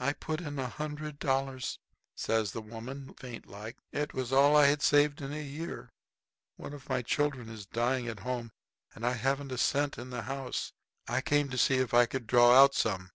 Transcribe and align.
"I 0.00 0.14
put 0.14 0.40
in 0.40 0.58
a 0.58 0.66
hundred 0.66 1.20
dollars," 1.20 1.78
says 2.16 2.50
the 2.50 2.60
woman, 2.60 3.14
faint 3.14 3.46
like. 3.46 3.76
"It 3.92 4.12
was 4.12 4.32
all 4.32 4.56
I 4.56 4.66
had 4.66 4.82
saved 4.82 5.20
in 5.20 5.32
a 5.32 5.40
year. 5.40 5.88
One 6.56 6.72
of 6.72 6.88
my 6.88 7.00
children 7.00 7.48
is 7.48 7.64
dying 7.64 8.08
at 8.08 8.18
home 8.26 8.46
now 8.46 8.92
and 8.96 9.06
I 9.06 9.12
haven't 9.12 9.52
a 9.52 9.58
cent 9.58 9.98
in 9.98 10.10
the 10.10 10.22
house. 10.22 10.72
I 11.06 11.20
came 11.20 11.48
to 11.50 11.58
see 11.58 11.76
if 11.76 11.94
I 11.94 12.06
could 12.06 12.26
draw 12.26 12.60
out 12.60 12.74
some. 12.74 13.10